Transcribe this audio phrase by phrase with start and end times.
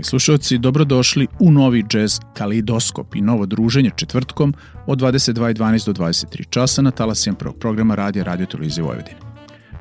[0.00, 4.54] Dragi slušalci, dobrodošli u novi jazz Kalidoskop i novo druženje četvrtkom
[4.86, 9.16] od 22.12 do 23 časa na talasima prvog programa Radija Radio Televizije Vojvodine.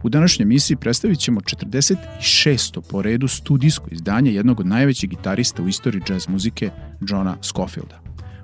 [0.03, 2.81] U današnjoj emisiji predstavit ćemo 46.
[2.89, 6.69] po redu studijsko izdanje jednog od najvećih gitarista u istoriji jazz muzike,
[7.01, 8.01] Johna Scofielda.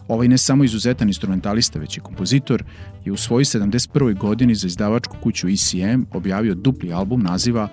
[0.07, 2.63] Ovaj ne samo izuzetan instrumentalista, već i kompozitor,
[3.05, 4.17] je u svojoj 71.
[4.17, 7.69] godini za izdavačku kuću ECM objavio dupli album naziva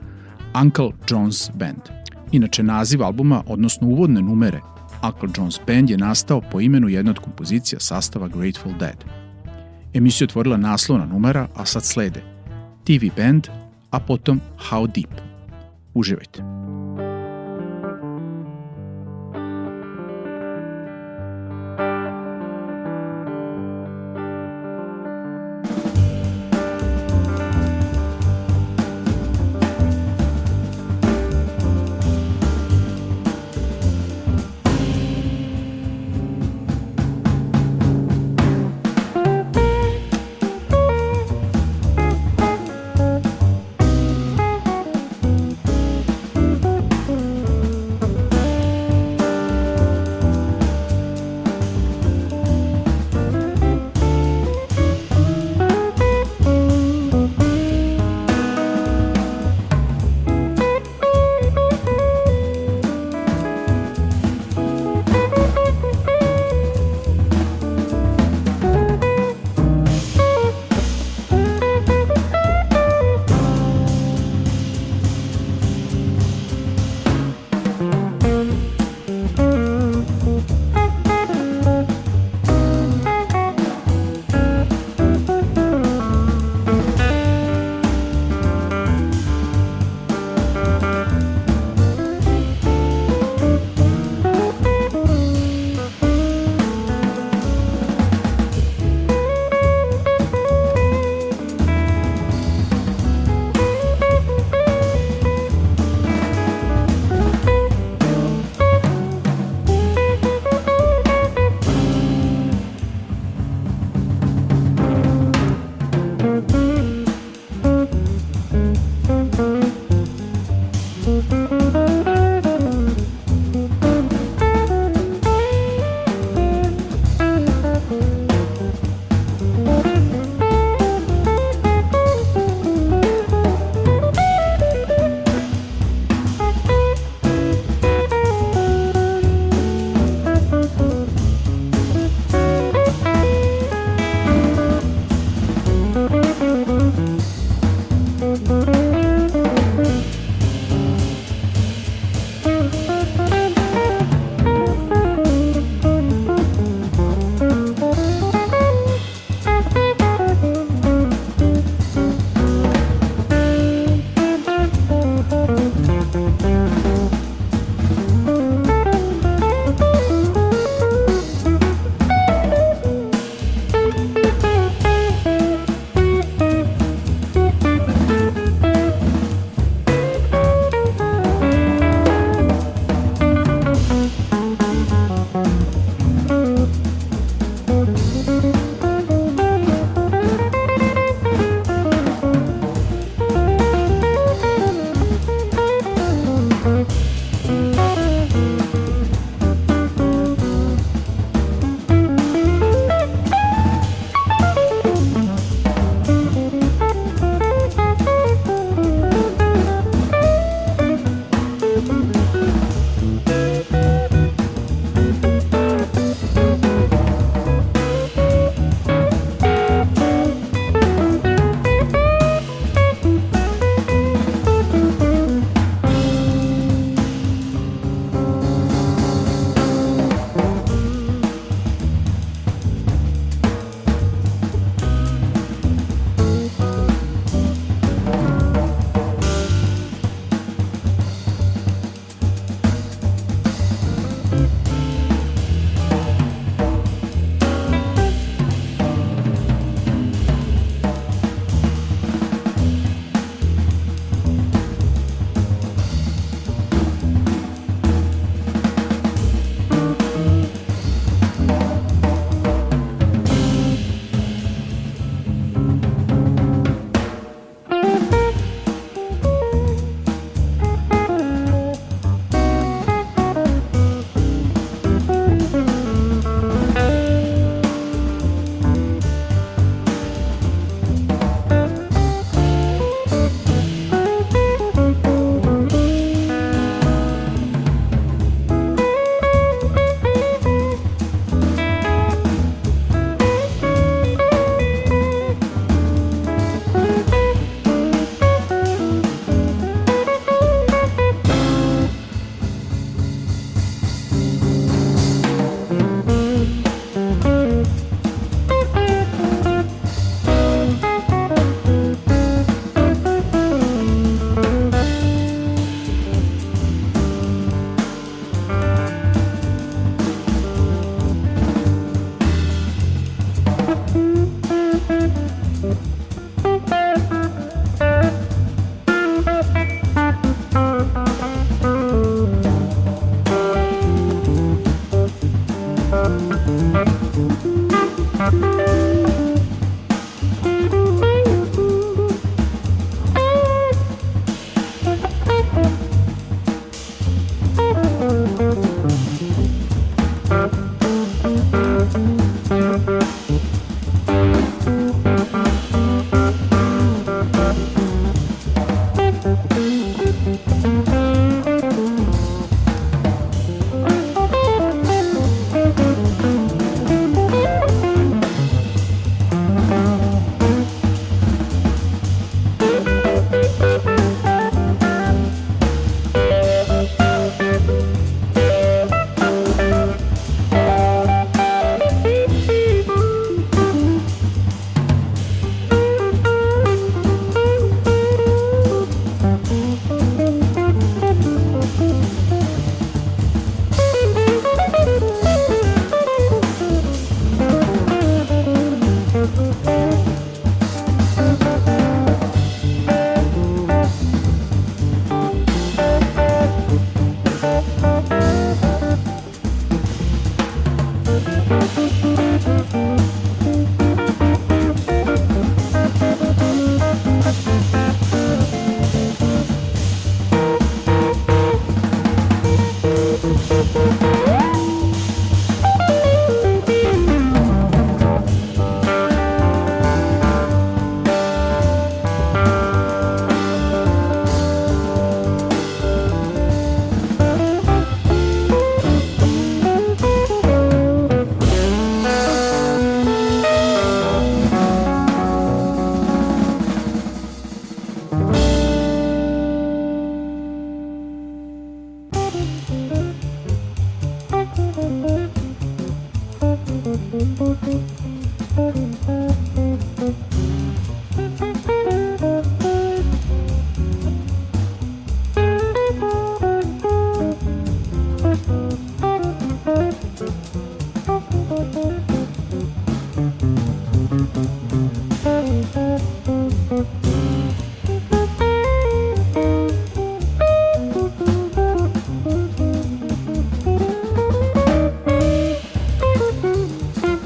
[0.62, 1.82] Uncle John's Band–
[2.32, 4.61] Inače, naziv albuma, odnosno uvodne numere
[5.02, 9.05] Uncle John's Band je nastao po imenu jedne od kompozicija sastava Grateful Dead.
[9.94, 12.23] Emisiju otvorila naslovna numera, a sad slede
[12.84, 13.49] TV Band,
[13.90, 14.40] a potom
[14.70, 15.20] How Deep.
[15.94, 16.62] Uživajte!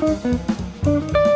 [0.07, 1.36] Música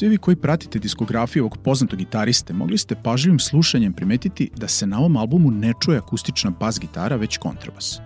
[0.00, 4.86] Svi vi koji pratite diskografiju ovog poznatog gitariste mogli ste pažljivim slušanjem primetiti da se
[4.86, 8.00] na ovom albumu ne čuje akustična bas gitara, već kontrabas.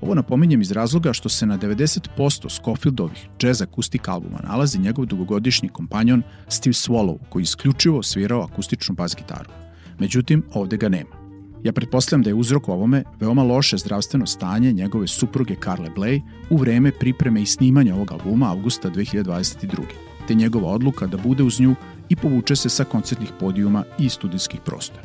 [0.00, 5.68] Ovo napominjem iz razloga što se na 90% Scofieldovih jazz akustik albuma nalazi njegov dugogodišnji
[5.68, 9.50] kompanjon Steve Swallow, koji isključivo svirao akustičnu bas gitaru.
[9.98, 11.16] Međutim, ovde ga nema.
[11.64, 16.56] Ja pretpostavljam da je uzrok ovome veoma loše zdravstveno stanje njegove supruge Carle Bley u
[16.56, 21.74] vreme pripreme i snimanja ovog albuma avgusta 2022 te njegova odluka da bude uz nju
[22.08, 25.02] i povuče se sa koncertnih podijuma i studijskih prostora.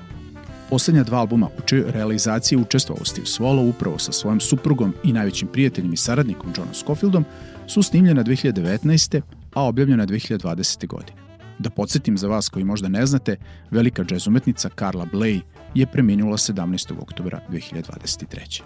[0.69, 5.47] Poslednja dva albuma u čoj realizaciji učestvovao Steve Swallow upravo sa svojom suprugom i najvećim
[5.47, 7.25] prijateljem i saradnikom Johnom Scofieldom
[7.67, 9.21] su snimljena 2019.
[9.53, 10.87] a objavljena 2020.
[10.87, 11.17] godine.
[11.59, 13.35] Da podsjetim za vas koji možda ne znate,
[13.71, 15.41] velika džez umetnica Carla Bley
[15.73, 17.01] je preminula 17.
[17.01, 18.61] oktobra 2023.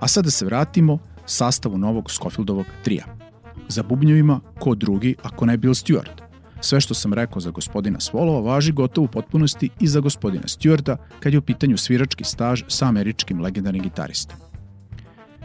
[0.00, 3.04] A sada se vratimo sastavu novog Scofieldovog trija–
[3.68, 6.26] Za bubnjevima, ko drugi, ako ne Bill Stewart.
[6.60, 10.96] Sve što sam rekao za gospodina Svolova važi gotovo u potpunosti i za gospodina Stewarta
[11.20, 14.36] kad je u pitanju svirački staž sa američkim legendarnim gitaristom.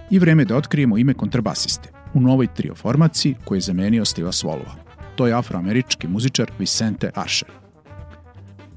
[0.10, 4.76] I vreme da otkrijemo ime kontrabasiste u novoj trio formaciji koji je zamenio Steva Svolova.
[5.16, 7.50] To je afroamerički muzičar Vicente Asher.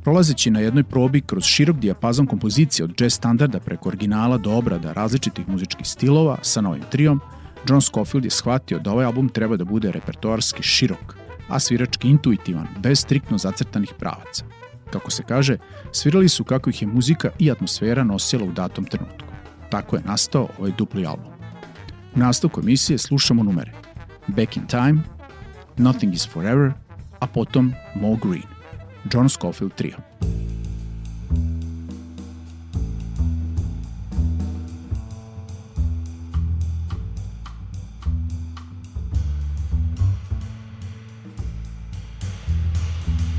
[0.02, 4.92] Prolazeći na jednoj probi kroz širok dijapazon kompozicije od jazz standarda preko originala do obrada
[4.92, 7.20] različitih muzičkih stilova sa novim trijom,
[7.68, 11.16] John Scofield je shvatio da ovaj album treba da bude repertoarski širok,
[11.48, 14.44] a svirački intuitivan, bez striktno zacrtanih pravaca.
[14.90, 15.58] Kako se kaže,
[15.92, 19.28] svirali su kako ih je muzika i atmosfera nosila u datom trenutku.
[19.70, 21.32] Tako je nastao ovaj dupli album.
[22.14, 23.72] U nastavku emisije slušamo numere
[24.26, 25.02] Back in Time,
[25.76, 26.72] Nothing is Forever,
[27.20, 28.46] a potom Mo Green,
[29.12, 29.96] John Scofield Trio.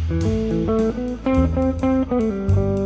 [0.08, 0.24] Thank
[2.12, 2.85] you.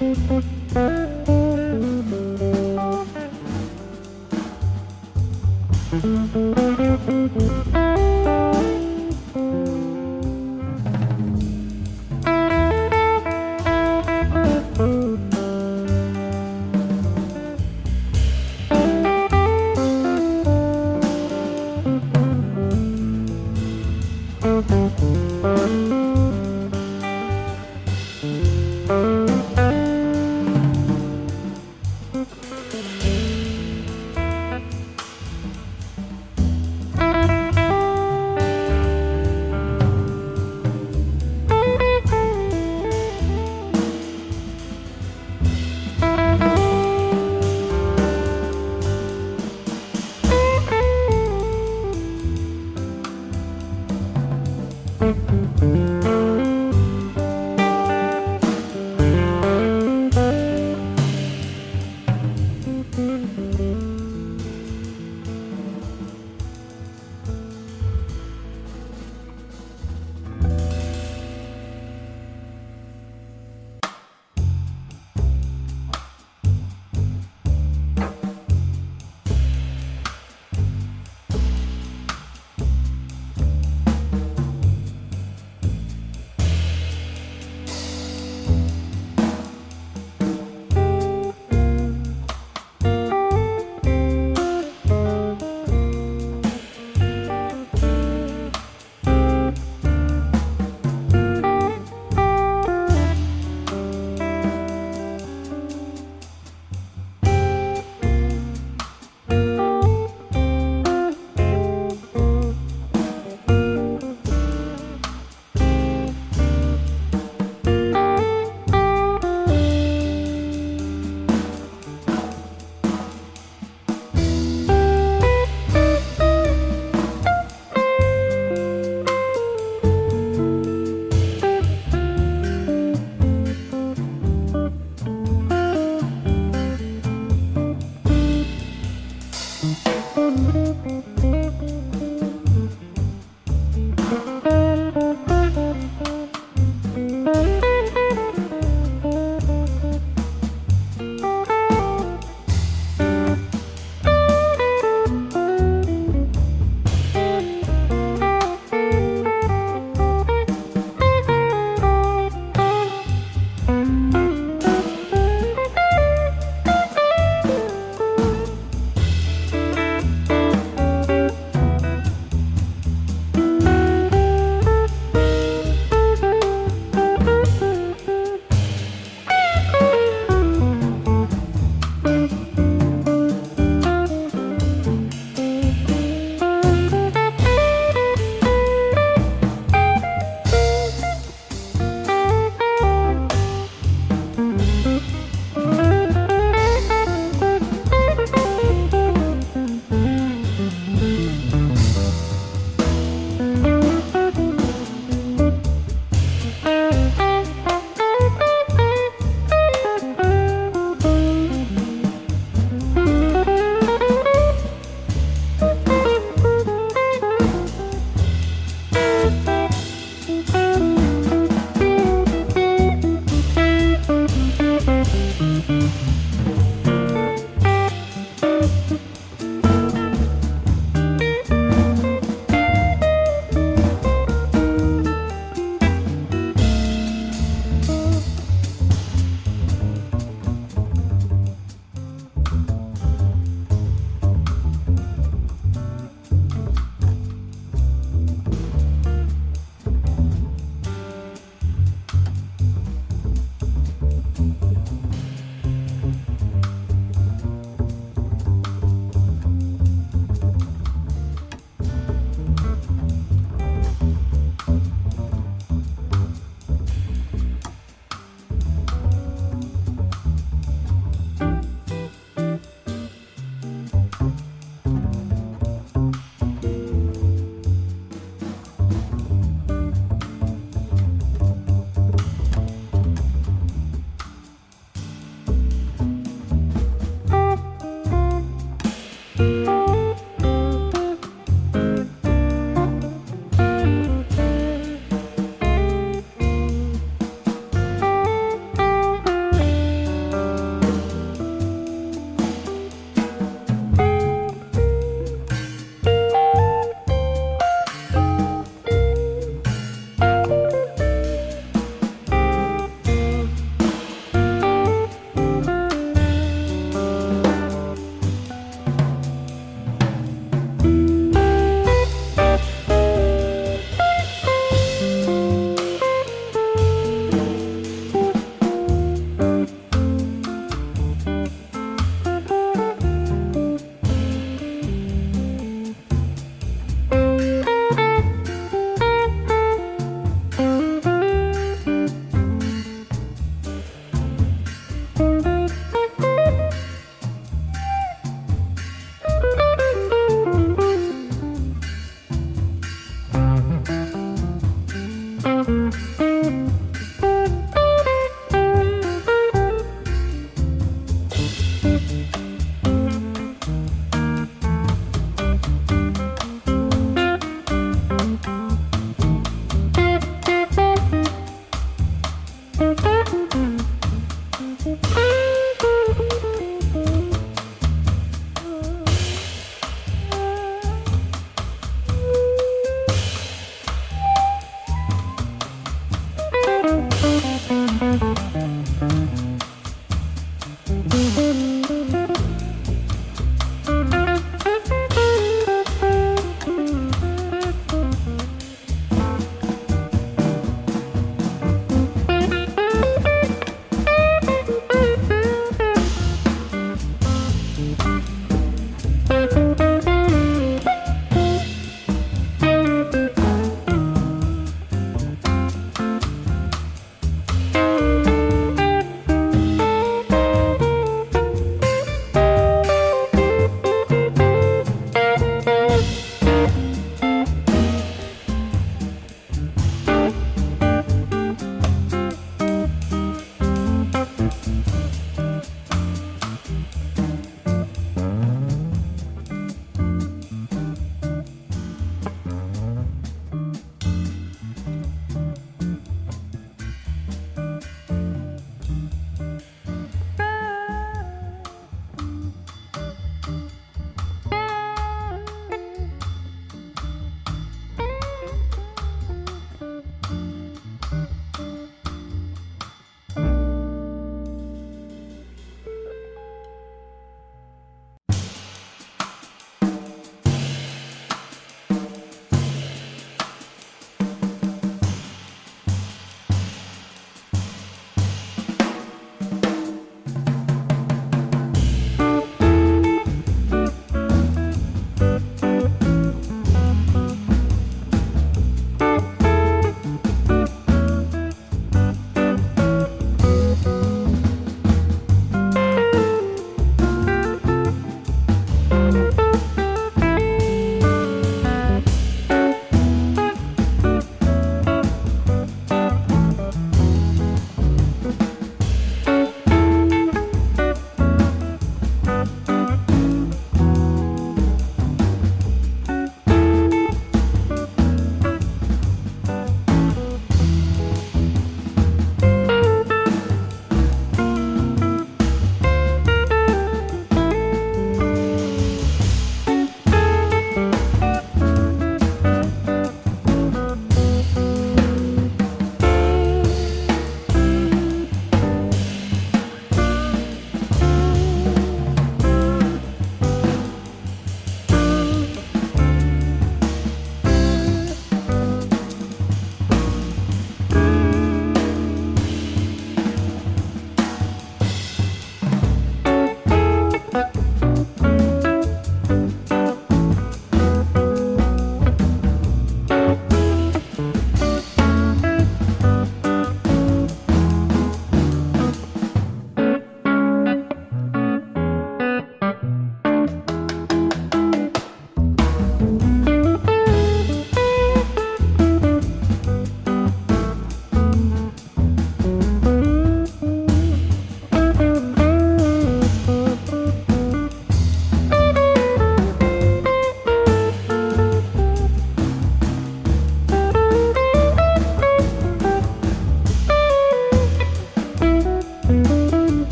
[0.00, 0.57] Música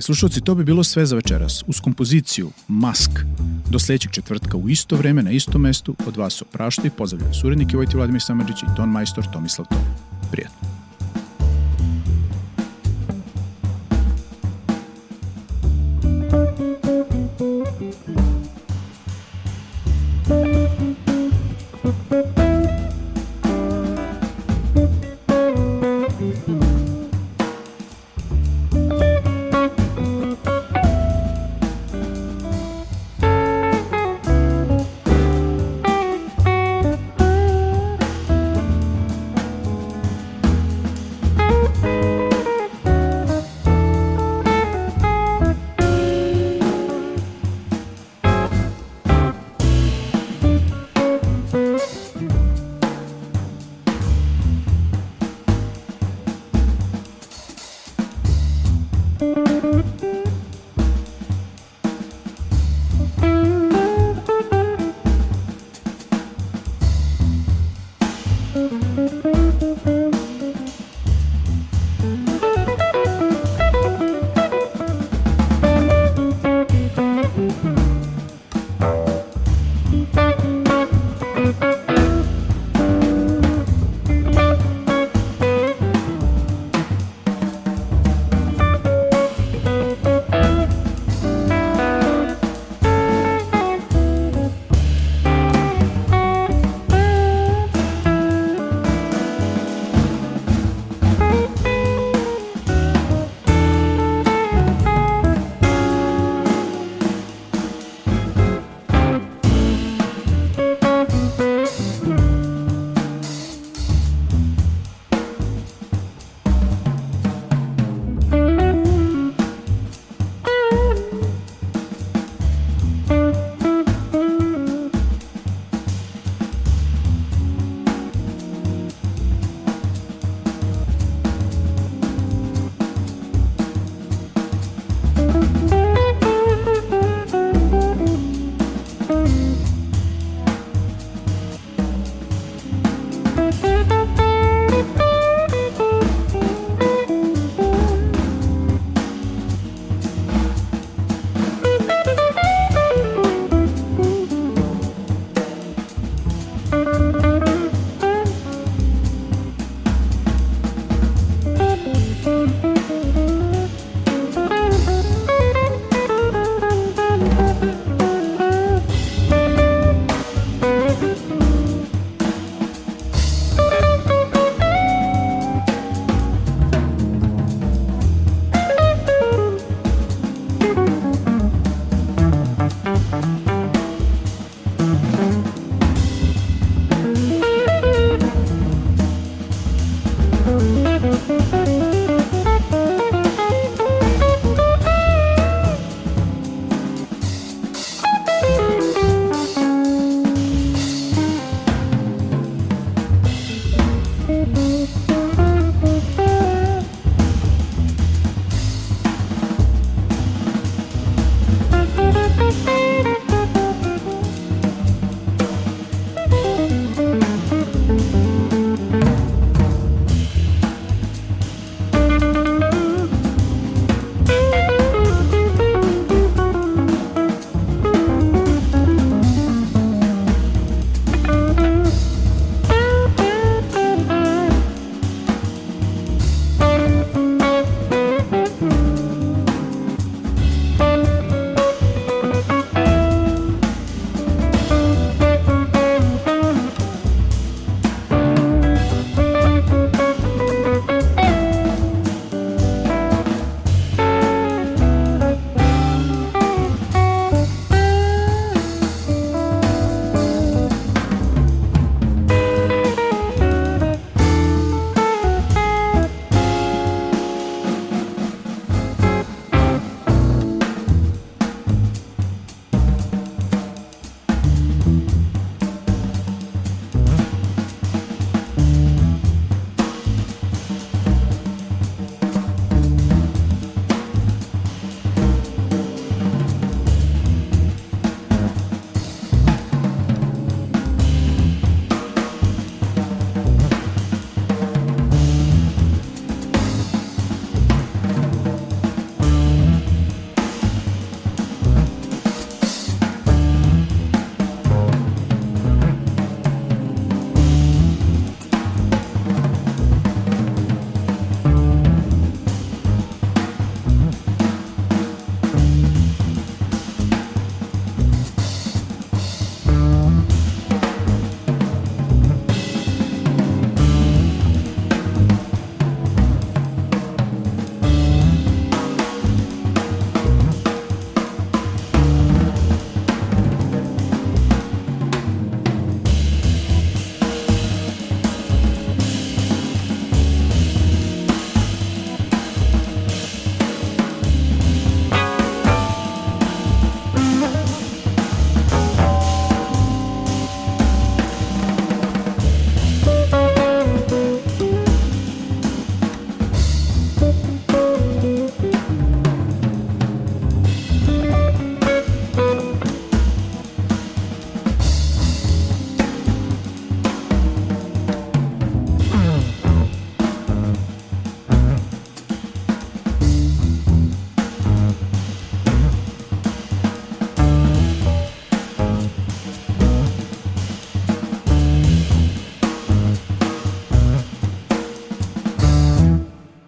[0.00, 1.64] Dragi slušalci, to bi bilo sve za večeras.
[1.66, 3.10] Uz kompoziciju Mask
[3.70, 7.34] do sledećeg četvrtka u isto vreme na istom mestu od vas su prašta i pozdravljaju
[7.34, 9.78] surednik Vojti Vladimir Samadžić i ton majstor Tomislav Tom.
[10.30, 10.68] Prijetno.